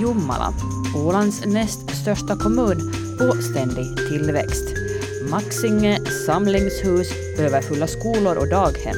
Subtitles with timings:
[0.00, 0.52] Jomala,
[0.96, 4.64] Ålands näst största kommun på ständig tillväxt.
[5.30, 8.96] Maxinge, samlingshus, överfulla skolor och daghem.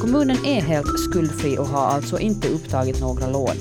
[0.00, 3.56] Kommunen är helt skuldfri och har alltså inte upptagit några lån.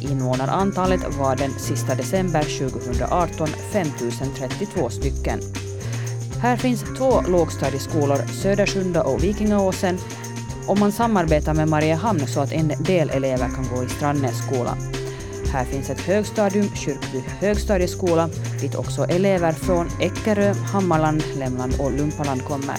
[0.00, 5.40] Invånarantalet var den sista december 2018 5032 stycken.
[6.42, 9.98] Här finns två lågstadieskolor, Södersunda och Vikingaåsen,
[10.66, 14.76] och man samarbetar med Mariehamn så att en del elever kan gå i Strandnässkolan.
[15.52, 18.28] Här finns ett högstadium, Kyrkby högstadieskola,
[18.60, 22.76] dit också elever från Eckerö, Hammarland, Lämland och Lumpaland kommer.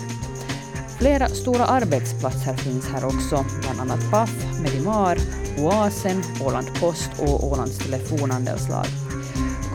[1.00, 5.18] Flera stora arbetsplatser finns här också, bland annat Paf, Medimar,
[5.58, 8.86] Oasen, Åland Post och Ålands telefonandelslag.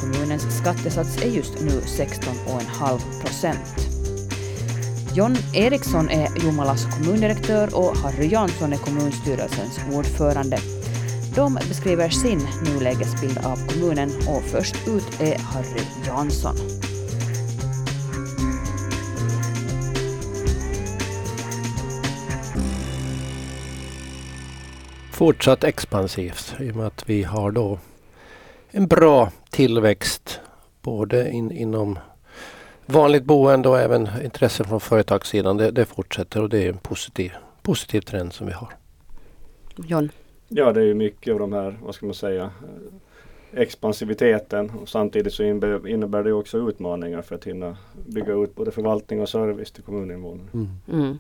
[0.01, 3.93] Kommunens skattesats är just nu 16,5 procent.
[5.15, 10.59] John Eriksson är Jomalas kommundirektör och Harry Jansson är kommunstyrelsens ordförande.
[11.35, 16.57] De beskriver sin nulägesbild av kommunen och först ut är Harry Jansson.
[25.13, 27.79] Fortsatt expansivt i och med att vi har då
[28.71, 30.41] en bra tillväxt
[30.83, 31.99] både in, inom
[32.87, 35.57] vanligt boende och även intresse från företagssidan.
[35.57, 38.69] Det, det fortsätter och det är en positiv, positiv trend som vi har.
[39.77, 40.11] John?
[40.55, 42.51] Ja, det är ju mycket av de här, vad ska man säga,
[43.53, 49.21] expansiviteten och samtidigt så innebär det också utmaningar för att hinna bygga ut både förvaltning
[49.21, 50.51] och service till kommuninvånarna.
[50.55, 50.69] Mm.
[50.89, 51.19] Mm.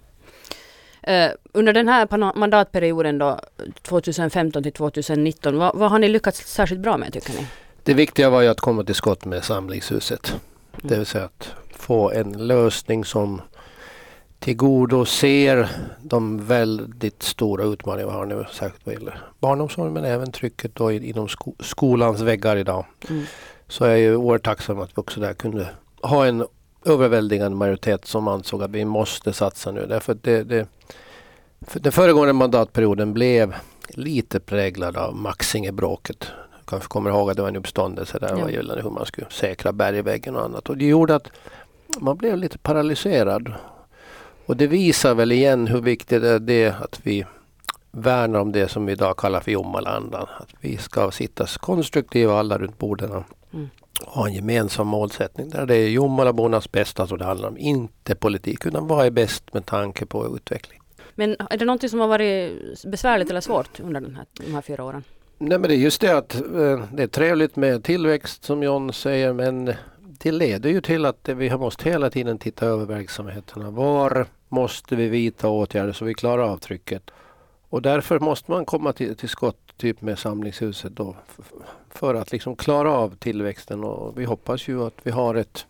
[1.08, 3.40] Uh, under den här mandatperioden då
[3.82, 7.46] 2015 till 2019, vad, vad, har ni lyckats särskilt bra med tycker ni?
[7.82, 10.28] Det viktiga var ju att komma till skott med samlingshuset.
[10.30, 10.40] Mm.
[10.82, 13.40] Det vill säga att få en lösning som
[14.42, 15.68] tillgodoser
[16.02, 20.92] de väldigt stora utmaningar vi har nu, särskilt vad gäller barnomsorg men även trycket då
[20.92, 22.84] inom sko skolans väggar idag.
[23.10, 23.24] Mm.
[23.68, 25.68] Så jag är ju oerhört tacksam att vi också där kunde
[26.02, 26.46] ha en
[26.84, 29.86] överväldigande majoritet som ansåg att vi måste satsa nu.
[29.86, 30.68] Därför att det, det,
[31.60, 33.54] för den föregående mandatperioden blev
[33.88, 36.20] lite präglad av Maxingebråket.
[36.60, 38.50] Du kanske kommer ihåg att det var en uppståndelse där ja.
[38.50, 40.68] gällande hur man skulle säkra bergväggen och annat.
[40.68, 41.28] Och det gjorde att
[41.98, 43.54] man blev lite paralyserad
[44.46, 47.24] och det visar väl igen hur viktigt det är att vi
[47.92, 50.26] värnar om det som vi idag kallar för Jommalandan.
[50.38, 53.68] Att vi ska sitta konstruktiva alla runt borden mm.
[54.06, 57.58] och ha en gemensam målsättning där det är Jommalabornas bästa som det handlar om.
[57.58, 60.78] Inte politik utan vad är bäst med tanke på utveckling.
[61.14, 62.52] Men är det någonting som har varit
[62.84, 65.04] besvärligt eller svårt under den här, de här fyra åren?
[65.38, 68.92] Nej men det är just det att eh, det är trevligt med tillväxt som John
[68.92, 69.74] säger men
[70.22, 73.70] det leder ju till att vi har måste hela tiden titta över verksamheterna.
[73.70, 77.10] Var måste vi vidta åtgärder så vi klarar av trycket?
[77.68, 81.16] Och därför måste man komma till, till skott typ med samlingshuset då
[81.90, 85.66] för att liksom klara av tillväxten och vi hoppas ju att vi har ett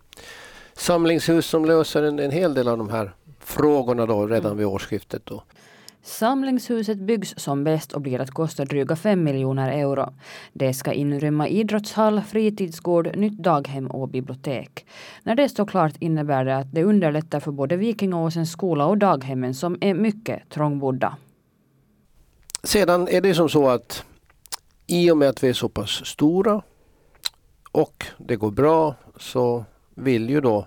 [0.72, 5.22] samlingshus som löser en, en hel del av de här frågorna då redan vid årsskiftet.
[5.26, 5.42] Då.
[6.02, 10.14] Samlingshuset byggs som bäst och blir att kosta dryga 5 miljoner euro.
[10.52, 14.86] Det ska inrymma idrottshall, fritidsgård, nytt daghem och bibliotek.
[15.22, 19.54] När det står klart innebär det att det underlättar för både Vikingåsens skola och daghemmen
[19.54, 21.16] som är mycket trångbodda.
[22.62, 24.04] Sedan är det som så att
[24.86, 26.62] i och med att vi är så pass stora
[27.72, 29.64] och det går bra så
[29.94, 30.66] vill ju då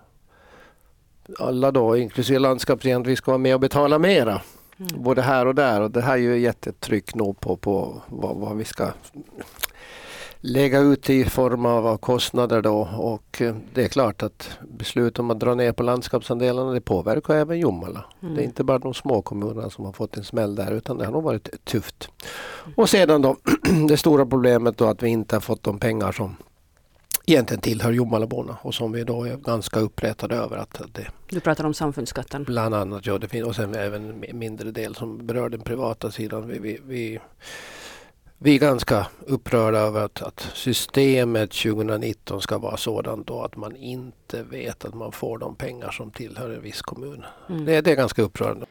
[1.39, 4.41] alla då, inklusive landskapsregeringen, att vi ska vara med och betala mera.
[4.79, 5.03] Mm.
[5.03, 8.57] Både här och där och det här är ju jättetryck nog på, på vad, vad,
[8.57, 8.87] vi ska
[10.39, 15.31] lägga ut i form av kostnader då och eh, det är klart att beslut om
[15.31, 18.05] att dra ner på landskapsandelarna det påverkar även Jomala.
[18.21, 18.35] Mm.
[18.35, 21.05] Det är inte bara de små kommunerna som har fått en smäll där utan det
[21.05, 22.09] har nog varit tufft.
[22.75, 23.35] Och sedan då
[23.87, 26.35] det stora problemet då att vi inte har fått de pengar som
[27.25, 30.57] egentligen tillhör Jomalaborna och som vi då är ganska upprättade över.
[30.57, 32.43] att det Du pratar om samfundsskatten?
[32.43, 33.17] Bland annat, ja.
[33.17, 36.47] Det finns, och sen även en mindre del som berör den privata sidan.
[36.47, 37.19] Vi, vi, vi,
[38.37, 43.75] vi är ganska upprörda över att, att, systemet 2019 ska vara sådant då att man
[43.75, 47.23] inte vet att man får de pengar som tillhör en viss kommun.
[47.49, 47.65] Mm.
[47.65, 48.65] Det, det är ganska upprörande.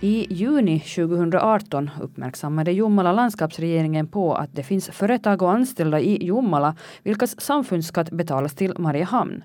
[0.00, 6.76] I juni 2018 uppmärksammade Jomala landskapsregeringen på att det finns företag och anställda i Jomala
[7.02, 9.44] vilkas samfundsskatt betalas till Mariehamn.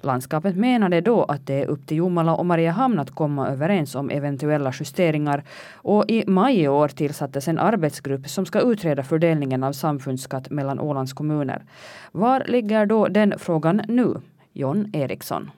[0.00, 4.10] Landskapet menade då att det är upp till Jomala och Mariehamn att komma överens om
[4.10, 9.72] eventuella justeringar och i maj i år tillsattes en arbetsgrupp som ska utreda fördelningen av
[9.72, 11.62] samfundsskatt mellan Ålands kommuner.
[12.12, 14.20] Var ligger då den frågan nu?
[14.52, 15.50] John Eriksson.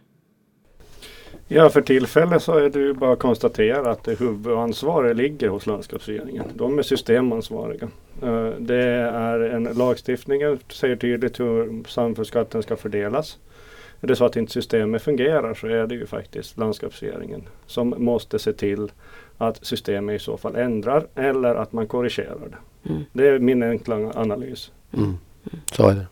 [1.55, 5.67] Ja, för tillfället så är det ju bara att konstatera att det huvudansvaret ligger hos
[5.67, 6.45] landskapsregeringen.
[6.55, 7.89] De är systemansvariga.
[8.23, 13.39] Eh, det är en lagstiftning som säger tydligt hur samfällighetsskatten ska fördelas.
[14.01, 18.39] Är det så att inte systemet fungerar så är det ju faktiskt landskapsregeringen som måste
[18.39, 18.93] se till
[19.39, 22.91] att systemet i så fall ändrar eller att man korrigerar det.
[22.91, 23.03] Mm.
[23.13, 24.73] Det är min enkla analys.
[24.93, 25.15] Mm.
[25.73, 26.07] Så är det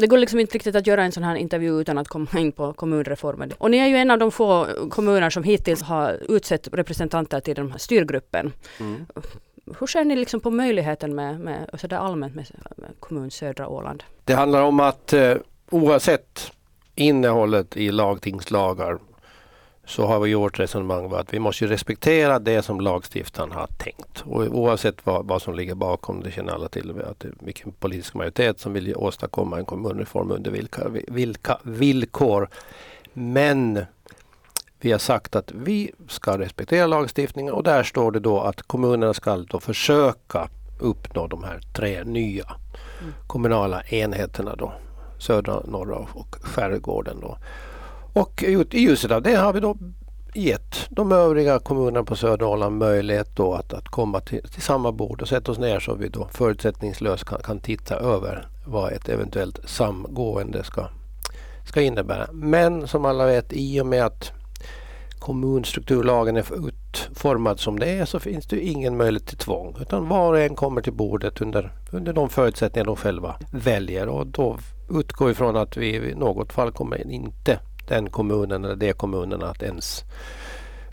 [0.00, 2.52] det går liksom inte riktigt att göra en sån här intervju utan att komma in
[2.52, 3.52] på kommunreformen.
[3.58, 7.54] Och ni är ju en av de få kommuner som hittills har utsett representanter till
[7.54, 8.52] den här styrgruppen.
[8.80, 9.06] Mm.
[9.80, 12.46] Hur ser ni liksom på möjligheten med, med så där allmänt med,
[12.76, 14.04] med kommun södra Åland?
[14.24, 15.34] Det handlar om att eh,
[15.70, 16.52] oavsett
[16.94, 18.98] innehållet i lagtingslagar
[19.86, 24.24] så har vi gjort resonemang att vi måste respektera det som lagstiftaren har tänkt.
[24.24, 27.72] Och oavsett vad, vad som ligger bakom, det känner alla till, att det är vilken
[27.72, 32.48] politisk majoritet som vill åstadkomma en kommunreform under vilka, vilka villkor.
[33.12, 33.84] Men
[34.80, 39.14] vi har sagt att vi ska respektera lagstiftningen och där står det då att kommunerna
[39.14, 40.48] ska då försöka
[40.80, 42.44] uppnå de här tre nya
[43.00, 43.14] mm.
[43.26, 44.72] kommunala enheterna då.
[45.18, 47.38] Södra, norra och skärgården då.
[48.16, 49.76] Och i ljuset av det har vi då
[50.34, 55.22] gett de övriga kommunerna på södra möjlighet då att, att komma till, till samma bord
[55.22, 59.60] och sätta oss ner så vi då förutsättningslöst kan, kan titta över vad ett eventuellt
[59.64, 60.88] samgående ska,
[61.64, 62.26] ska innebära.
[62.32, 64.32] Men som alla vet i och med att
[65.18, 69.76] kommunstrukturlagen är utformad som det är så finns det ingen möjlighet till tvång.
[69.80, 74.26] Utan var och en kommer till bordet under, under de förutsättningar de själva väljer och
[74.26, 74.58] då
[74.90, 79.62] utgår ifrån att vi i något fall kommer inte den kommunen eller de kommunerna att
[79.62, 80.04] ens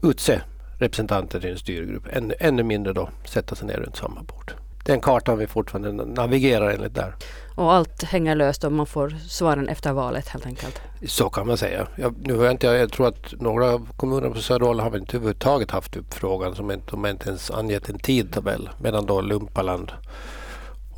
[0.03, 0.41] utse
[0.77, 2.03] representanter till en styrgrupp.
[2.11, 4.53] Än, ännu mindre då sätta sig ner runt samma bord.
[4.85, 7.15] Den kartan vi fortfarande navigerar enligt där.
[7.55, 10.81] Och allt hänger löst och man får svaren efter valet helt enkelt?
[11.07, 11.87] Så kan man säga.
[11.95, 15.71] Jag, nu har jag, inte, jag tror att några kommuner på Söderhåll har inte överhuvudtaget
[15.71, 16.55] haft upp frågan.
[16.55, 18.69] Som inte, de har inte ens angett en tidtabell.
[18.81, 19.91] Medan då Lumpaland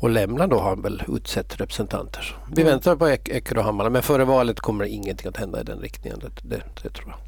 [0.00, 2.36] och Lämland då har väl utsett representanter.
[2.54, 2.72] Vi mm.
[2.72, 6.18] väntar på Eckerö och Hammar men före valet kommer ingenting att hända i den riktningen.
[6.18, 7.18] Det, det, det tror jag.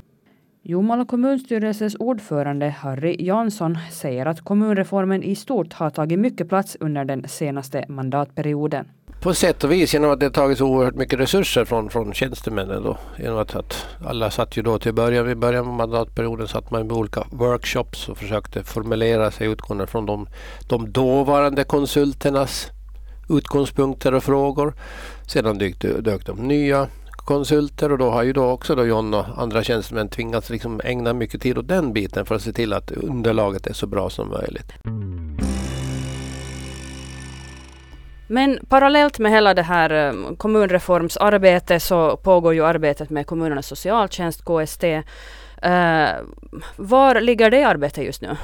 [0.62, 7.04] Jomala kommunstyrelses ordförande Harry Jansson säger att kommunreformen i stort har tagit mycket plats under
[7.04, 8.88] den senaste mandatperioden.
[9.20, 12.82] På sätt och vis genom att det tagits oerhört mycket resurser från, från tjänstemännen.
[12.82, 12.98] Då.
[13.18, 16.86] Genom att, att alla satt ju då till början, vid början av mandatperioden satt man
[16.86, 20.28] med olika workshops och försökte formulera sig utgående från de,
[20.68, 22.66] de dåvarande konsulternas
[23.28, 24.74] utgångspunkter och frågor.
[25.26, 29.24] Sedan dök, dök de nya konsulter och då har ju då också då John och
[29.36, 32.90] andra tjänstemän tvingats liksom ägna mycket tid åt den biten för att se till att
[32.90, 34.72] underlaget är så bra som möjligt.
[38.28, 44.44] Men parallellt med hela det här eh, kommunreformsarbetet så pågår ju arbetet med kommunernas socialtjänst,
[44.44, 44.84] KST.
[45.64, 46.08] Uh,
[46.76, 48.36] var ligger det arbetet just nu?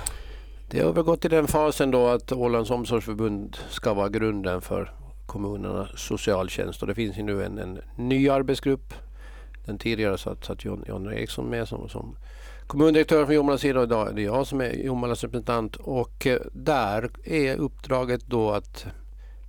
[0.71, 4.93] Det har övergått till den fasen då att Ålands omsorgsförbund ska vara grunden för
[5.27, 6.83] kommunernas socialtjänst.
[6.83, 8.95] Och det finns ju nu en, en ny arbetsgrupp.
[9.67, 12.17] Den tidigare satt, satt John, John Eriksson med som, som
[12.67, 15.77] kommundirektör från Jomalas sida och idag är det jag som är Jomalas representant.
[15.77, 18.87] Och eh, där är uppdraget då att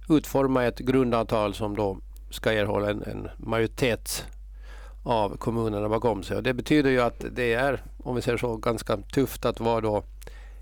[0.10, 1.98] utforma ett grundavtal som då
[2.30, 4.26] ska erhålla en, en majoritet
[5.04, 6.38] av kommunerna bakom sig.
[6.38, 9.82] Och det betyder ju att det är, om vi säger så, ganska tufft att vara
[9.82, 10.04] då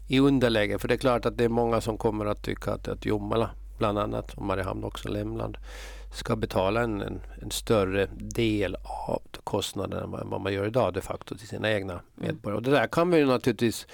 [0.08, 0.80] i underläge.
[0.80, 3.50] För det är klart att det är många som kommer att tycka att, att Jomala
[3.78, 5.58] bland annat och Mariehamn också Lämland
[6.14, 8.76] ska betala en, en, en, större del
[9.08, 12.04] av kostnaden än vad man gör idag de facto till sina egna mm.
[12.16, 12.58] medborgare.
[12.58, 13.88] Och det där kan vi ju naturligtvis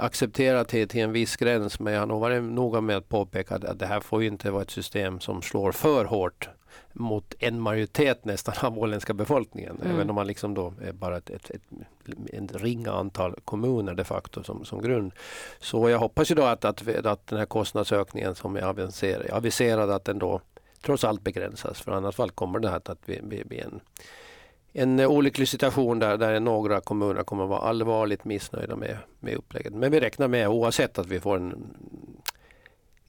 [0.00, 3.78] acceptera till, till en viss gräns men jag har varit noga med att påpeka att
[3.78, 6.48] det här får inte vara ett system som slår för hårt
[6.92, 9.78] mot en majoritet nästan av åländska befolkningen.
[9.80, 9.94] Mm.
[9.94, 11.62] Även om man liksom då är bara ett, ett, ett,
[12.32, 15.12] ett, ringa antal kommuner de facto som, som grund.
[15.58, 19.90] Så jag hoppas ju då att, att, att den här kostnadsökningen som är aviserad, aviserad
[19.90, 20.40] att den då
[20.82, 21.80] trots allt begränsas.
[21.80, 23.80] För annars fall kommer det här att bli, bli, bli en
[24.72, 29.34] en eh, olycklig situation där, där några kommuner kommer att vara allvarligt missnöjda med, med
[29.34, 29.74] upplägget.
[29.74, 31.76] Men vi räknar med oavsett att vi får en,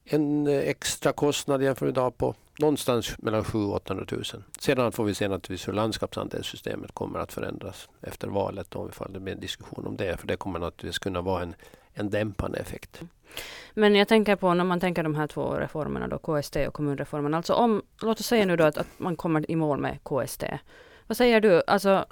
[0.06, 4.24] en eh, extra kostnad jämfört med idag på någonstans mellan 700 och 800 000.
[4.60, 9.34] Sedan får vi se naturligtvis hur landskapsandelssystemet kommer att förändras efter valet om det blir
[9.34, 10.20] en diskussion om det.
[10.20, 11.56] För det kommer naturligtvis kunna vara en,
[11.94, 13.02] en dämpande effekt.
[13.74, 17.34] Men jag tänker på när man tänker de här två reformerna då, KST och kommunreformen.
[17.34, 20.44] Alltså om, låt oss säga nu då att, att man kommer i mål med KST.
[21.12, 21.62] Vad säger du?
[21.68, 22.06] Alltså,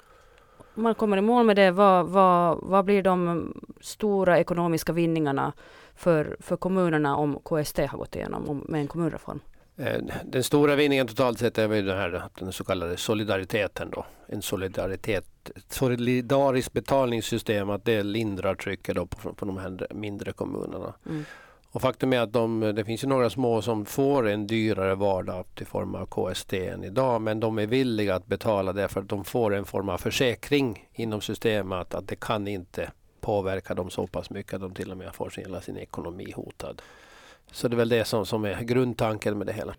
[0.74, 5.52] om man kommer i mål med det, vad, vad, vad blir de stora ekonomiska vinningarna
[5.94, 9.40] för, för kommunerna om KST har gått igenom med en kommunreform?
[9.76, 14.06] Eh, den stora vinningen totalt sett är väl den här den så kallade solidariteten då.
[14.26, 20.94] En solidaritet, solidariskt betalningssystem att det lindrar trycket då på, på de här mindre kommunerna.
[21.06, 21.24] Mm.
[21.72, 25.44] Och faktum är att de, det finns ju några små som får en dyrare vardag
[25.60, 29.08] i form av KST än idag men de är villiga att betala det för att
[29.08, 34.06] de får en form av försäkring inom systemet att det kan inte påverka dem så
[34.06, 36.82] pass mycket att de till och med får hela sin ekonomi hotad.
[37.52, 39.74] Så det är väl det som, som är grundtanken med det hela.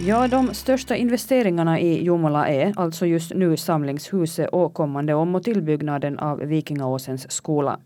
[0.00, 5.42] Ja, de största investeringarna i Jomala är alltså just nu samlingshuset och kommande om och
[5.42, 7.78] tillbyggnaden av Vikingaåsens skola.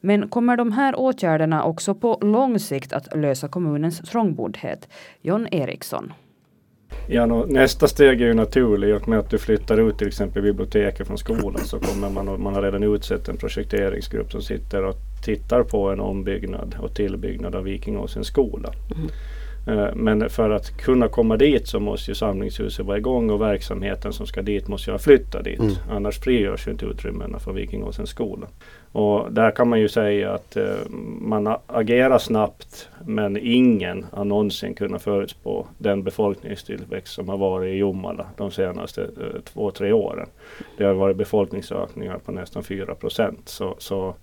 [0.00, 4.88] Men kommer de här åtgärderna också på lång sikt att lösa kommunens trångboddhet?
[5.20, 6.12] John Eriksson.
[7.08, 8.90] Ja, no, nästa steg är ju naturligt.
[8.90, 12.42] I och med att du flyttar ut till exempel biblioteket från skolan så kommer man,
[12.42, 17.54] man har redan utsett en projekteringsgrupp som sitter och tittar på en ombyggnad och tillbyggnad
[17.54, 18.72] av Vikingåsens skola.
[18.96, 19.08] Mm.
[19.66, 24.12] Eh, men för att kunna komma dit så måste ju samlingshuset vara igång och verksamheten
[24.12, 25.60] som ska dit måste ju flytta dit.
[25.60, 25.72] Mm.
[25.90, 28.46] Annars frigörs ju inte utrymmena för Vikingåsens skola.
[28.92, 30.90] Och där kan man ju säga att uh,
[31.20, 37.76] man agerar snabbt men ingen har någonsin kunnat förutspå den befolkningstillväxt som har varit i
[37.76, 40.28] Jomala de senaste uh, två, tre åren.
[40.76, 43.48] Det har varit befolkningsökningar på nästan 4 procent.
[43.48, 44.14] Så, så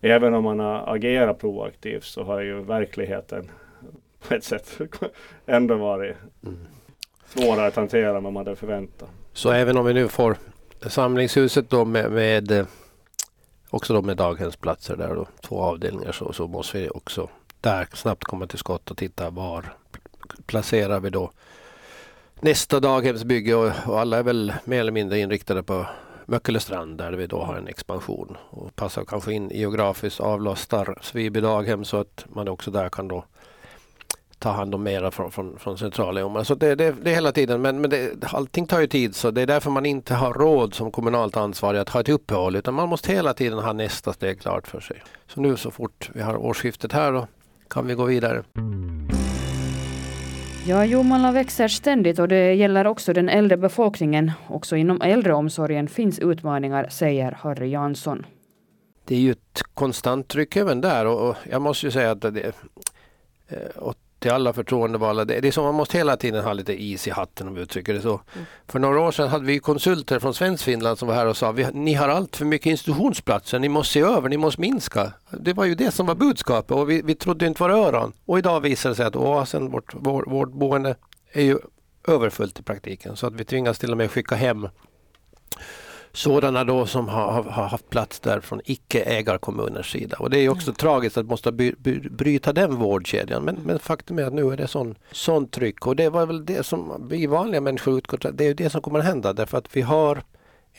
[0.00, 3.50] även om man har agerat proaktivt så har ju verkligheten
[4.28, 4.78] på ett sätt
[5.46, 6.58] ändå varit mm.
[7.26, 9.08] svårare att hantera än vad man hade förväntat.
[9.32, 10.36] Så även om vi nu får
[10.86, 12.66] samlingshuset då med, med eh,
[13.70, 17.28] också då med daghemsplatser där då, två avdelningar så, så måste vi också
[17.60, 19.72] där snabbt komma till skott och titta var
[20.46, 21.30] placerar vi då
[22.40, 25.86] nästa daghemsbygge och, och alla är väl mer eller mindre inriktade på
[26.26, 31.84] Möckelestrand där vi då har en expansion och passar kanske in geografiskt avlastar Sviby daghem
[31.84, 33.24] så att man också där kan då
[34.44, 37.62] ta hand om mera från, från, från centrala Alltså det, det, det är hela tiden
[37.62, 40.74] men, men det, allting tar ju tid så det är därför man inte har råd
[40.74, 44.40] som kommunalt ansvarig att ha ett uppehåll utan man måste hela tiden ha nästa steg
[44.40, 45.02] klart för sig.
[45.26, 47.26] Så nu så fort vi har årsskiftet här då
[47.70, 48.42] kan vi gå vidare.
[50.66, 54.32] Ja, Jomala växer ständigt och det gäller också den äldre befolkningen.
[54.48, 58.26] Också inom äldreomsorgen finns utmaningar, säger Harry Jansson.
[59.04, 62.52] Det är ju ett konstant tryck även där och jag måste ju säga att det,
[63.48, 63.58] eh,
[64.24, 65.24] till alla förtroendevalda.
[65.24, 67.94] Det är som man måste hela tiden ha lite is i hatten om vi uttrycker
[67.94, 68.20] det så.
[68.34, 68.46] Mm.
[68.68, 71.94] För några år sedan hade vi konsulter från Svenskfinland som var här och sa ni
[71.94, 75.12] har allt för mycket institutionsplatser, ni måste se över, ni måste minska.
[75.30, 78.12] Det var ju det som var budskapet och vi, vi trodde inte våra öron.
[78.26, 80.96] Och idag visar det sig att oasen, vårt, vår, vårt boende,
[81.32, 81.58] är ju
[82.08, 84.68] överfullt i praktiken så att vi tvingas till och med skicka hem
[86.14, 90.16] sådana då som har, har haft plats där från icke-ägarkommuners sida.
[90.20, 90.74] Och det är också mm.
[90.74, 93.42] tragiskt att måste by, by, bryta den vårdkedjan.
[93.44, 96.46] Men, men, faktum är att nu är det sån, sån tryck och det var väl
[96.46, 99.76] det som vi vanliga människor utgår Det är det som kommer att hända därför att
[99.76, 100.22] vi har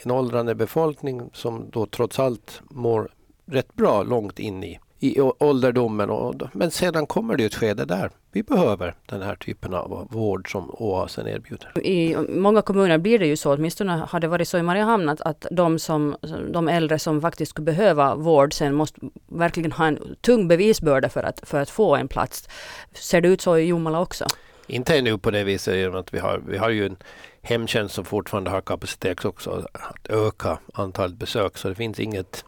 [0.04, 3.10] en åldrande befolkning som då trots allt mår
[3.46, 6.10] rätt bra långt in i i ålderdomen.
[6.10, 10.52] Och, men sedan kommer det ett skede där vi behöver den här typen av vård
[10.52, 11.86] som Oasen erbjuder.
[11.88, 15.22] I många kommuner blir det ju så, åtminstone har det varit så i Mariehamn, att,
[15.22, 16.16] att de, som,
[16.54, 21.24] de äldre som faktiskt skulle behöva vård sen måste verkligen ha en tung bevisbörda för
[21.24, 22.50] att, för att få en plats.
[22.94, 24.26] Ser det ut så i Jomala också?
[24.68, 26.98] Inte ännu på det viset genom att vi har, vi har ju en
[27.42, 32.46] hemtjänst som fortfarande har kapacitet också att öka antalet besök så det finns inget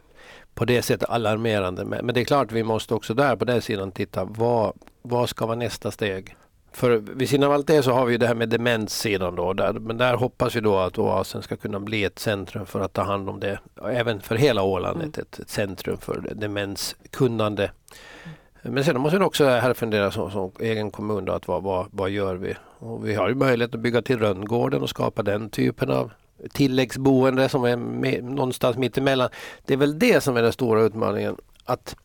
[0.57, 1.85] på det sättet alarmerande.
[1.85, 5.45] Men det är klart vi måste också där på den sidan titta vad, vad ska
[5.45, 6.35] vara nästa steg?
[6.71, 9.53] För vid sidan av allt det så har vi det här med demenssidan då.
[9.53, 12.93] Där, men där hoppas vi då att Oasen ska kunna bli ett centrum för att
[12.93, 13.59] ta hand om det.
[13.91, 15.09] Även för hela Åland, mm.
[15.09, 17.71] ett, ett, centrum för demenskunnande.
[18.61, 21.87] Men sen måste vi också här fundera som, som egen kommun då, att vad, vad,
[21.91, 22.55] vad gör vi?
[22.79, 26.11] Och vi har ju möjlighet att bygga till Rönngården och skapa den typen av
[26.53, 29.29] tilläggsboende som är med, någonstans mittemellan.
[29.65, 31.38] Det är väl det som är den stora utmaningen.
[31.65, 31.96] Att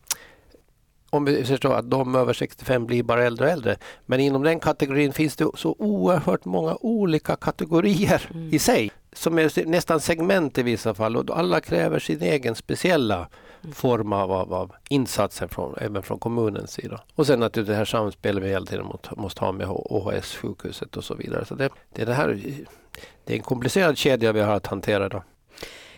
[1.12, 3.76] om vi förstår att de över 65 blir bara äldre och äldre.
[4.06, 8.54] Men inom den kategorin finns det så oerhört många olika kategorier mm.
[8.54, 8.90] i sig.
[9.12, 13.28] Som är nästan segment i vissa fall och alla kräver sin egen speciella
[13.62, 13.74] mm.
[13.74, 17.00] form av, av, av, insatser från, även från kommunens sida.
[17.14, 20.96] Och sen naturligtvis det här samspelet vi hela tiden måste, måste ha med OHS, sjukhuset
[20.96, 21.44] och så vidare.
[21.44, 22.40] Så det, det är det här
[23.24, 25.22] det är en komplicerad kedja vi har att hantera då.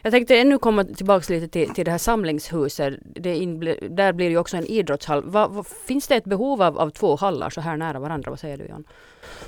[0.02, 2.94] Jag tänkte ännu komma tillbaka lite till, till det här samlingshuset.
[3.02, 3.60] Det in,
[3.90, 5.22] där blir det också en idrottshall.
[5.24, 8.30] Va, va, finns det ett behov av, av två hallar så här nära varandra?
[8.30, 8.84] Vad säger du Jan?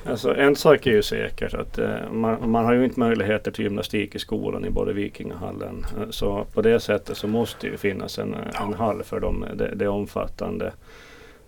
[0.04, 3.64] Alltså, en sak är ju säkert att eh, man, man, har ju inte möjligheter till
[3.64, 5.86] gymnastik i skolan i både Vikingahallen.
[5.96, 9.44] Eh, så på det sättet så måste det ju finnas en, en hall för dem,
[9.54, 10.72] det, det omfattande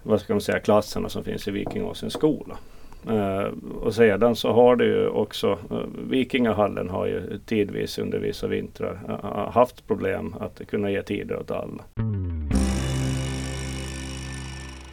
[0.02, 2.58] vad ska man säga, klasserna som finns i Vikingåsens skola.
[3.06, 5.78] Eh, och sedan så har det ju också, eh,
[6.08, 11.50] Vikingahallen har ju tidvis under vissa vintrar eh, haft problem att kunna ge tider åt
[11.50, 11.84] alla.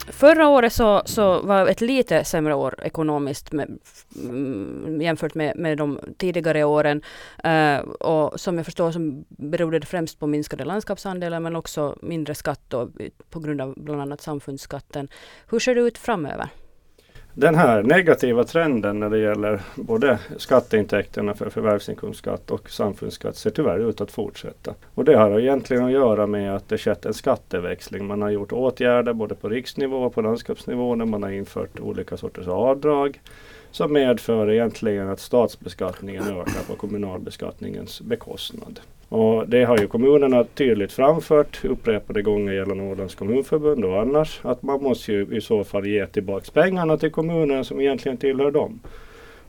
[0.08, 3.80] Förra året så, så var ett lite sämre år ekonomiskt med,
[4.24, 7.02] mm, jämfört med, med de tidigare åren.
[7.46, 12.36] Uh, och som jag förstår så berodde det främst på minskade landskapsandelar men också mindre
[12.36, 12.90] skatt då,
[13.30, 15.08] på grund av bland annat samfundsskatten.
[15.50, 16.50] Hur ser det ut framöver?
[17.38, 23.90] Den här negativa trenden när det gäller både skatteintäkterna för förvärvsinkomstskatt och samfundsskatt ser tyvärr
[23.90, 24.74] ut att fortsätta.
[24.94, 28.06] Och det har egentligen att göra med att det skett en skatteväxling.
[28.06, 32.18] Man har gjort åtgärder både på riksnivå och på landskapsnivå när man har infört olika
[32.18, 33.22] sorters avdrag
[33.72, 38.80] som medför egentligen att statsbeskattningen ökar på kommunalbeskattningens bekostnad.
[39.10, 44.64] Och det har ju kommunerna tydligt framfört upprepade gånger gällande Ålands kommunförbund och annars att
[44.64, 48.80] man måste ju i så fall ge tillbaks pengarna till kommunerna som egentligen tillhör dem.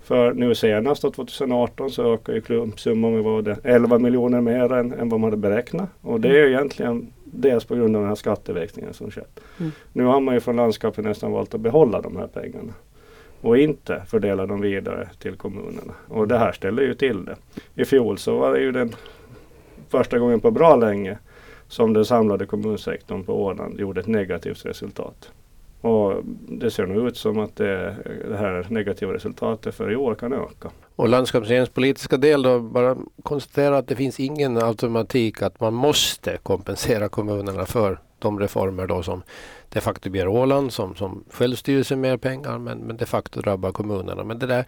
[0.03, 4.93] För nu senast 2018 så ökar ju klumpsumman med vad det, 11 miljoner mer än,
[4.93, 5.89] än vad man hade beräknat.
[6.01, 9.41] Och det är ju egentligen dels på grund av den här skatteväxlingen som skett.
[9.61, 9.73] Mm.
[9.93, 12.73] Nu har man ju från landskapet nästan valt att behålla de här pengarna
[13.41, 15.95] och inte fördela dem vidare till kommunerna.
[16.09, 17.37] Och det här ställer ju till det.
[17.75, 18.93] I fjol så var det ju den
[19.89, 21.19] första gången på bra länge
[21.69, 25.31] som den samlade kommunsektorn på Åland gjorde ett negativt resultat.
[25.81, 27.97] Och det ser nu ut som att det,
[28.29, 30.71] det här negativa resultatet för i år kan öka.
[30.97, 36.39] Och landskapsregeringens politiska del då, bara konstatera att det finns ingen automatik att man måste
[36.43, 39.23] kompensera kommunerna för de reformer då som
[39.69, 44.25] de facto ger Åland som, som självstyrelse mer pengar men, men de facto drabbar kommunerna.
[44.25, 44.67] Men det där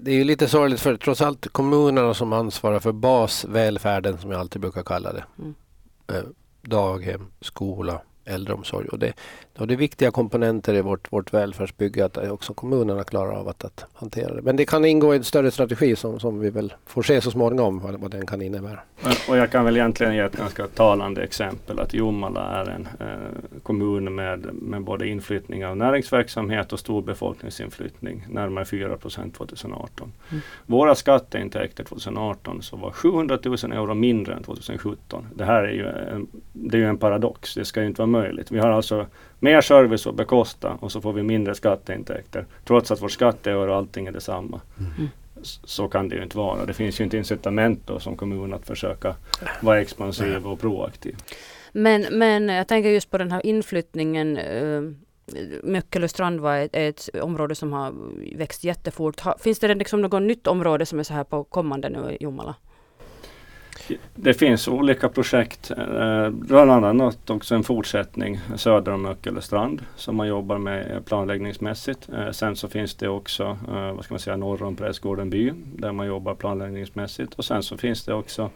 [0.00, 4.40] det, är ju lite sorgligt för trots allt kommunerna som ansvarar för basvälfärden som jag
[4.40, 5.24] alltid brukar kalla det.
[5.38, 5.54] Mm.
[6.08, 6.30] Eh,
[6.62, 8.88] daghem, skola, äldreomsorg.
[8.88, 9.12] Och det,
[9.58, 13.64] och det är viktiga komponenter i vårt, vårt välfärdsbygge att också kommunerna klarar av att,
[13.64, 14.42] att hantera det.
[14.42, 17.30] Men det kan ingå i en större strategi som, som vi väl får se så
[17.30, 18.80] småningom vad, vad den kan innebära.
[19.28, 23.60] Och jag kan väl egentligen ge ett ganska talande exempel att Jomala är en eh,
[23.62, 30.12] kommun med, med både inflyttning av näringsverksamhet och stor befolkningsinflyttning, närmare 4 procent 2018.
[30.30, 30.42] Mm.
[30.66, 35.26] Våra skatteintäkter 2018 så var 700 000 euro mindre än 2017.
[35.34, 38.06] Det här är ju en, det är ju en paradox, det ska ju inte vara
[38.06, 38.17] möjligt.
[38.50, 39.06] Vi har alltså
[39.38, 42.46] mer service att bekosta och så får vi mindre skatteintäkter.
[42.64, 44.60] Trots att vår skatteöre och allting är detsamma.
[44.78, 45.08] Mm.
[45.42, 46.64] Så kan det ju inte vara.
[46.64, 49.14] Det finns ju inte incitament då som kommun att försöka
[49.60, 51.16] vara expansiv och proaktiv.
[51.72, 54.38] Men, men jag tänker just på den här inflyttningen.
[54.38, 54.92] Uh,
[55.62, 57.94] Möckelöstrand var ett, ett, område som har
[58.36, 59.20] växt jättefort.
[59.40, 62.54] finns det liksom något nytt område som är så här på kommande nu i Jomala?
[64.14, 70.28] Det finns olika projekt, eh, bland annat också en fortsättning söder om Möckelestrand som man
[70.28, 72.08] jobbar med planläggningsmässigt.
[72.08, 75.52] Eh, sen så finns det också eh, vad ska man säga, norr om Prästgården by
[75.76, 78.50] där man jobbar planläggningsmässigt och sen så finns det också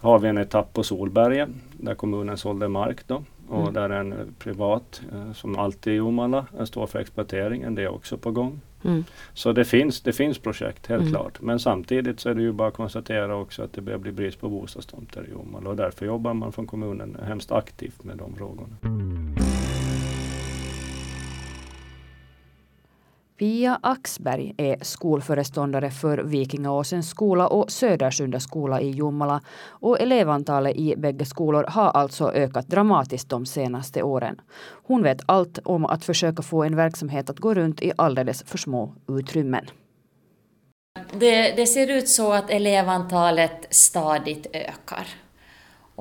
[0.00, 3.74] har vi en etapp på Solberget där kommunen sålde mark då och mm.
[3.74, 5.02] där en privat,
[5.34, 7.74] som alltid i Jomala, står för exploateringen.
[7.74, 8.60] Det är också på gång.
[8.84, 9.04] Mm.
[9.34, 11.12] Så det finns, det finns projekt helt mm.
[11.12, 11.40] klart.
[11.40, 14.40] Men samtidigt så är det ju bara att konstatera också att det börjar bli brist
[14.40, 18.76] på bostadstomter i Jomala och därför jobbar man från kommunen hemskt aktivt med de frågorna.
[23.42, 29.40] Pia Axberg är skolföreståndare för Vikingaåsens skola och Södersunda skola i Jomala.
[29.66, 34.40] Och elevantalet i bägge skolor har alltså ökat dramatiskt de senaste åren.
[34.84, 38.58] Hon vet allt om att försöka få en verksamhet att gå runt i alldeles för
[38.58, 39.66] små utrymmen.
[41.12, 45.21] Det, det ser ut så att elevantalet stadigt ökar.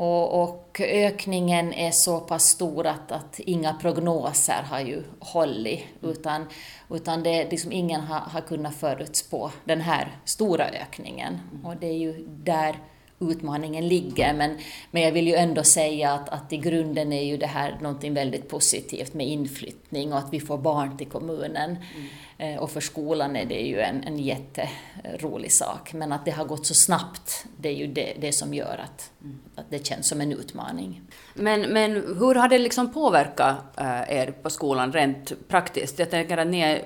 [0.03, 6.45] Och, och, ökningen är så pass stor att, att inga prognoser har ju hållit, utan,
[6.89, 11.39] utan det, liksom ingen har, har kunnat förutspå den här stora ökningen.
[11.63, 12.75] Och det är ju där
[13.21, 14.33] utmaningen ligger.
[14.33, 14.57] Men,
[14.91, 18.13] men jag vill ju ändå säga att, att i grunden är ju det här någonting
[18.13, 21.77] väldigt positivt med inflyttning och att vi får barn till kommunen.
[21.95, 22.07] Mm.
[22.37, 25.93] Eh, och för skolan är det ju en, en jätterolig sak.
[25.93, 29.11] Men att det har gått så snabbt, det är ju det, det som gör att,
[29.21, 29.39] mm.
[29.55, 31.01] att det känns som en utmaning.
[31.33, 35.99] Men, men hur har det liksom påverkat äh, er på skolan rent praktiskt?
[35.99, 36.81] Jag tänker att ni är,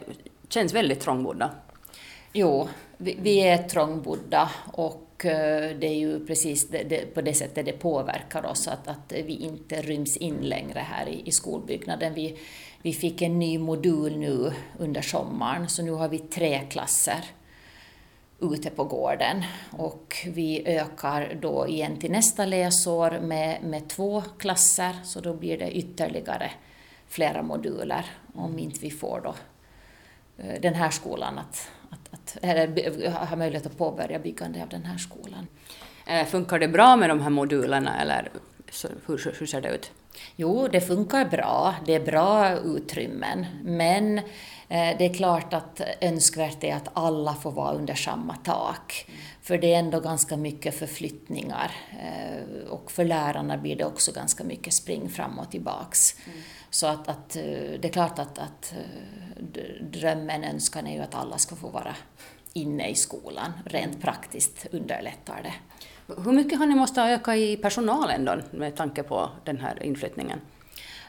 [0.50, 1.52] känns väldigt trångbodda.
[2.34, 2.67] Jo,
[2.98, 7.34] vi, vi är trångbodda och eh, Eh, det är ju precis det, det, på det
[7.34, 12.13] sättet det påverkar oss, att, att vi inte ryms in längre här i, i skolbyggnaden.
[12.13, 12.38] Vi,
[12.82, 17.25] vi fick en ny modul nu under sommaren, så nu har vi tre klasser
[18.39, 19.43] ute på gården.
[19.71, 25.58] Och vi ökar då igen till nästa läsår med, med två klasser, så då blir
[25.58, 26.51] det ytterligare
[27.08, 29.36] flera moduler om inte vi får då
[30.43, 31.69] eh, den här skolan att
[32.41, 35.48] eller, ha möjlighet att påbörja byggandet av den här skolan.
[36.08, 38.30] Eh, funkar det bra med de här modulerna eller
[39.08, 39.91] hur, hur ser det ut?
[40.36, 41.76] Jo, det funkar bra.
[41.86, 43.45] Det är bra utrymmen.
[43.63, 44.24] Men eh,
[44.67, 49.06] det är klart att önskvärt är att alla får vara under samma tak.
[49.41, 51.71] För det är ändå ganska mycket förflyttningar.
[51.91, 56.15] Eh, och för lärarna blir det också ganska mycket spring fram och tillbaks.
[56.25, 56.39] Mm.
[56.69, 57.43] Så att, att, eh,
[57.80, 58.73] det är klart att, att
[59.82, 61.95] drömmen, önskan är ju att alla ska få vara
[62.54, 63.51] inne i skolan.
[63.65, 65.54] Rent praktiskt underlättar det.
[66.23, 70.39] Hur mycket har ni måste öka i personalen då med tanke på den här inflyttningen?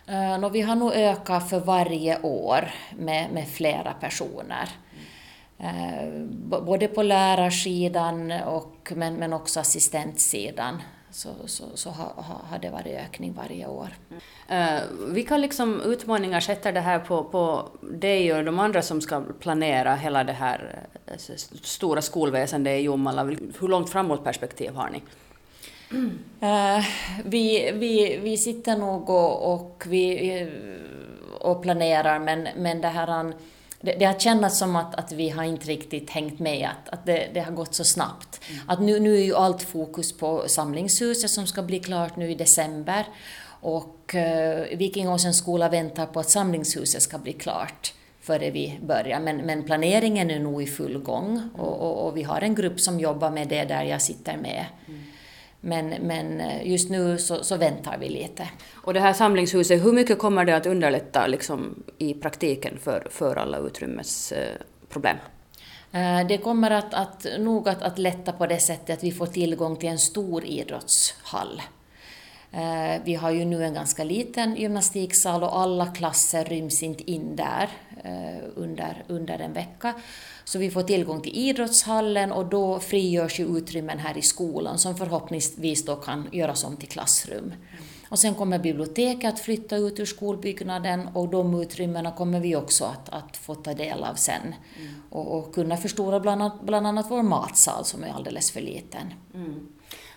[0.06, 4.68] Eh, uh, no, vi har nog ökat för varje år med, med flera personer.
[5.60, 6.24] Uh,
[6.60, 12.12] både på lärarsidan och, men, men också assistentsidan så, så, så har,
[12.50, 13.88] har det varit ökning varje år.
[14.50, 19.22] Uh, vilka liksom utmaningar sätter det här på, på dig och de andra som ska
[19.40, 20.86] planera hela det här
[21.62, 23.24] stora skolväsendet i Jomala?
[23.60, 25.02] Hur långt framåt perspektiv har ni?
[25.92, 26.84] Uh,
[27.24, 30.46] vi, vi, vi sitter nog och, och, vi,
[31.40, 33.32] och planerar men, men det här
[33.80, 37.06] det, det har känts som att, att vi har inte riktigt hängt med, att, att
[37.06, 38.40] det, det har gått så snabbt.
[38.50, 38.62] Mm.
[38.66, 42.34] Att nu, nu är ju allt fokus på samlingshuset som ska bli klart nu i
[42.34, 43.06] december.
[43.60, 49.20] Och eh, Vikingåsens skola väntar på att samlingshuset ska bli klart före vi börjar.
[49.20, 52.80] Men, men planeringen är nog i full gång och, och, och, vi har en grupp
[52.80, 54.64] som jobbar med det där jag sitter med.
[54.88, 55.02] Mm.
[55.60, 58.48] Men, men eh, just nu så, så, väntar vi lite.
[58.74, 63.36] Och det här samlingshuset, hur mycket kommer det att underlätta liksom, i praktiken för, för
[63.36, 65.16] alla utrymmesproblem?
[65.92, 69.26] Eh, det kommer att, att nog att, att lätta på det sättet att vi får
[69.26, 71.62] tillgång till en stor idrottshall.
[72.52, 77.36] Eh, vi har ju nu en ganska liten gymnastiksal och alla klasser ryms inte in
[77.36, 77.68] där
[78.54, 79.94] under, under en vecka.
[80.48, 84.96] Så vi får tillgång till idrottshallen och då frigörs ju utrymmen här i skolan som
[84.96, 87.52] förhoppningsvis då kan göras om till klassrum.
[88.08, 92.84] Och sen kommer biblioteket att flytta ut ur skolbyggnaden och de utrymmena kommer vi också
[92.84, 94.42] att, att få ta del av sen.
[94.42, 94.94] Mm.
[95.10, 99.14] Och, och, kunna förstora bland annat, bland annat vår matsal som är alldeles för liten.
[99.34, 99.68] Mm.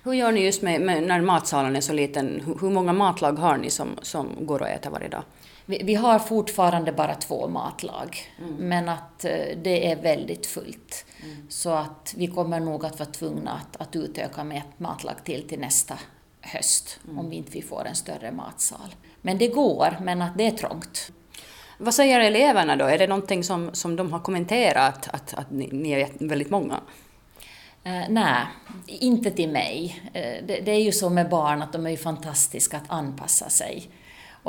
[0.03, 2.41] Hur gör ni just med, med, när matsalen är så liten?
[2.45, 5.23] Hur, hur många matlag har ni som, som går att äta varje dag?
[5.69, 8.53] Vi, vi har fortfarande bara två matlag, mm.
[8.53, 9.31] men att eh,
[9.63, 11.05] det är väldigt fullt.
[11.23, 11.35] Mm.
[11.49, 15.47] Så att vi kommer nog att vara tvungna att, att utöka med ett matlag till
[15.47, 15.99] till nästa
[16.41, 17.19] höst, mm.
[17.19, 18.95] om vi inte får en större matsal.
[19.21, 21.11] Men det går, men att det är trångt.
[21.77, 22.85] Vad säger eleverna då?
[22.85, 26.75] Är det någonting som, som de har kommenterat, att, att ni, ni är väldigt många?
[27.85, 28.45] Uh, nej,
[28.87, 30.01] inte till mig.
[30.05, 33.49] Uh, det, det, är ju så med barn att de är ju fantastiska att anpassa
[33.49, 33.89] sig.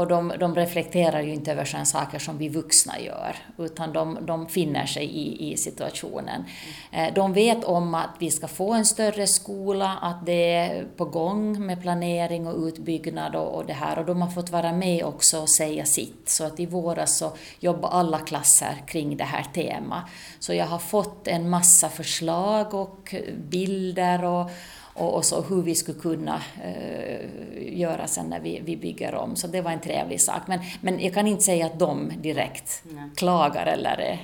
[0.01, 4.19] Och de, de reflekterar ju inte över sådana saker som vi vuxna gör, utan de,
[4.27, 6.45] de finner sig i, i situationen.
[6.93, 7.15] Mm.
[7.15, 11.67] De vet om att vi ska få en större skola, att det är på gång
[11.67, 13.99] med planering och utbyggnad och, och det här.
[13.99, 16.29] Och de har fått vara med också och säga sitt.
[16.29, 20.05] Så att i våras så jobbar alla klasser kring det här temat.
[20.39, 23.15] Så jag har fått en massa förslag och
[23.51, 24.51] bilder och,
[24.95, 29.37] och, och så hur vi skulle kunna eh, göra sen när vi, vi bygger om.
[29.37, 30.43] Så det var en trevlig sak.
[30.47, 33.11] Men, men jag kan inte säga att de direkt Nej.
[33.17, 34.19] klagar eller är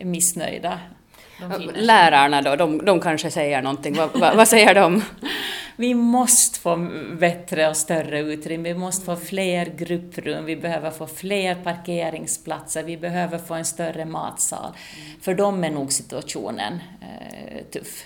[0.00, 0.78] eh, missnöjda.
[1.74, 3.94] Lärarna då, de, de kanske säger någonting.
[3.94, 5.02] vad, vad, vad säger de?
[5.76, 11.06] vi måste få bättre och större utrymme, vi måste få fler grupprum, vi behöver få
[11.06, 14.72] fler parkeringsplatser, vi behöver få en större matsal.
[15.20, 18.04] För dem är nog situationen eh, tuff.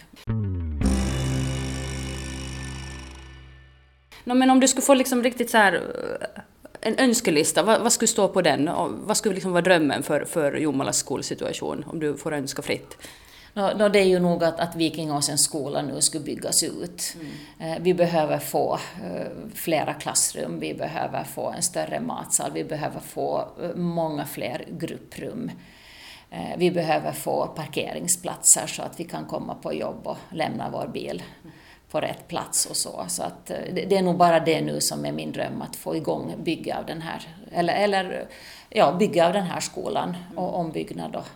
[4.25, 6.41] No, men om du skulle få liksom riktigt så här, eh,
[6.81, 8.71] en önskelista, vad, vad, skulle stå på den?
[9.07, 12.97] Vad skulle liksom vara drömmen för, för Jomalas skolsituation, om du får önska fritt?
[13.55, 17.17] No, no, det är ju nog att, att Vikingåsens skola nu skulle byggas ut.
[17.21, 17.73] Mm.
[17.73, 23.01] Eh, vi behöver få eh, flera klassrum, vi behöver få en större matsal, vi behöver
[23.01, 25.51] få eh, många fler grupprum.
[26.57, 31.23] Vi behöver få parkeringsplatser så att vi kan komma på jobb och lämna vår bil.
[31.43, 31.55] Mm
[31.95, 33.05] på rätt plats och så.
[33.09, 33.57] Så att eh,
[33.89, 36.87] det är nog bara det nu som är min dröm, att få igång bygga av
[36.87, 38.27] den här, eller, eller
[38.71, 41.27] ja, bygga av den här skolan och ombyggnad och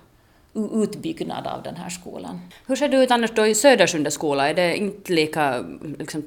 [0.82, 2.40] utbyggnad av den här skolan.
[2.66, 4.48] Hur ser det ut annars då i Södersundets skola?
[4.48, 5.64] Är det inte lika
[5.98, 6.22] liksom,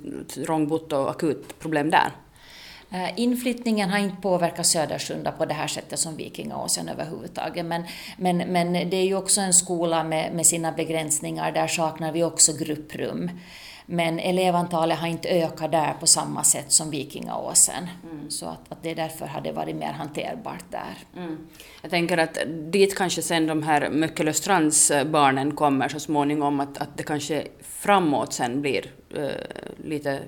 [0.46, 2.12] trångbott och akut problem där?
[2.92, 7.66] Eh, inflyttningen har inte påverkat Södersunda på det här sättet som Vikingåsen överhuvudtaget.
[7.66, 7.84] Men,
[8.18, 11.52] men, men det är ju också en skola med, med sina begränsningar.
[11.52, 13.30] Där saknar vi också grupprum.
[13.94, 17.88] Men elevantalet har inte ökat där på samma sätt som Vikingaåsen.
[18.04, 18.30] Mm.
[18.30, 20.98] Så att, att det därför har det varit mer hanterbart där.
[21.18, 21.38] Mm.
[21.82, 22.38] Jag tänker att
[22.72, 28.34] dit kanske sen de här Möckelöstrands barnen kommer så småningom, att, att det kanske framåt
[28.34, 29.30] sen blir uh,
[29.84, 30.20] lite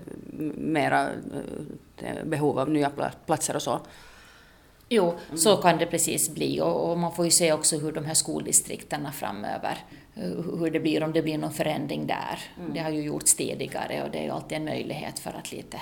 [0.56, 2.92] mera uh, behov av nya
[3.26, 3.80] platser och så.
[4.90, 5.38] Jo, mm.
[5.38, 8.14] så kan det precis bli och, och, man får ju se också hur de här
[8.14, 9.78] skoldistrikterna framöver,
[10.60, 12.40] hur det blir, om det blir någon förändring där.
[12.60, 12.74] Mm.
[12.74, 15.82] Det har ju gjorts tidigare och det är ju alltid en möjlighet för att lite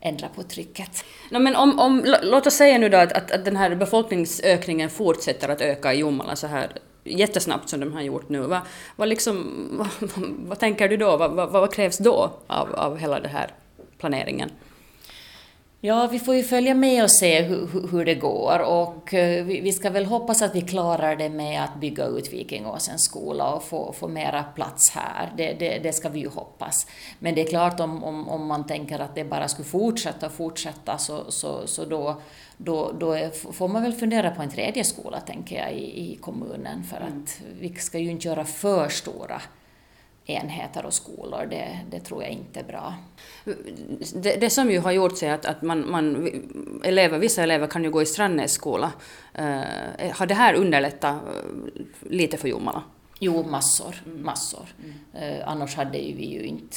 [0.00, 1.04] ändra på trycket.
[1.30, 4.90] No, men om, om, låt oss säga nu då att, att, att den här befolkningsökningen
[4.90, 6.72] fortsätter att öka i Jomala så här
[7.04, 8.40] jättesnabbt som de har gjort nu.
[8.40, 8.60] Vad,
[8.96, 9.68] vad, liksom,
[10.00, 10.10] vad,
[10.46, 11.16] vad tänker du då?
[11.16, 13.50] Vad, vad, vad krävs då av, av hela den här
[13.98, 14.50] planeringen?
[15.80, 19.72] Ja, vi får ju följa med och se hur, hur det går och eh, vi
[19.72, 23.92] ska väl hoppas att vi klarar det med att bygga ut Vikingåsens skola och få,
[23.92, 25.32] få mera plats här.
[25.36, 26.86] Det, det, det, ska vi ju hoppas.
[27.18, 30.32] Men det är klart om, om, om man tänker att det bara skulle fortsätta och
[30.32, 32.20] fortsätta så, så, så då,
[32.56, 36.84] då, då får man väl fundera på en tredje skola, tänker jag, i, i kommunen
[36.84, 37.08] för mm.
[37.08, 39.42] att vi ska ju inte göra för stora
[40.28, 42.94] enheter och skolor, det, det tror jag inte är bra.
[44.14, 46.30] Det, det som ju har gjort sig att, att man, man,
[46.84, 48.92] elever, vissa elever kan ju gå i Strandnäs skola.
[49.38, 52.82] Uh, har det här underlättat uh, lite för Jomala?
[53.20, 54.02] Jo, massor.
[54.04, 54.66] Massor.
[54.84, 55.32] Mm.
[55.32, 56.76] Uh, annars hade vi ju inte...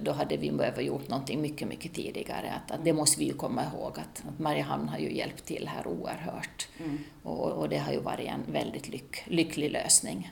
[0.00, 2.52] Då hade vi behövt gjort någonting mycket, mycket tidigare.
[2.52, 5.68] Att, att det måste vi ju komma ihåg att, att Mariehamn har ju hjälpt till
[5.68, 6.68] här oerhört.
[6.78, 6.98] Mm.
[7.22, 10.30] Och, och det har ju varit en väldigt lyck, lycklig lösning.